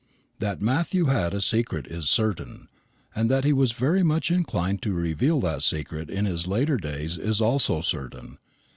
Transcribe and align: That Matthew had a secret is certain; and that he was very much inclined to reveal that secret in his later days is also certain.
That 0.39 0.63
Matthew 0.63 1.05
had 1.13 1.31
a 1.31 1.41
secret 1.41 1.85
is 1.85 2.09
certain; 2.09 2.69
and 3.13 3.29
that 3.29 3.43
he 3.43 3.53
was 3.53 3.71
very 3.73 4.01
much 4.01 4.31
inclined 4.31 4.81
to 4.81 4.93
reveal 4.93 5.39
that 5.41 5.61
secret 5.61 6.09
in 6.09 6.25
his 6.25 6.47
later 6.47 6.77
days 6.77 7.19
is 7.19 7.39
also 7.39 7.81
certain. 7.81 8.39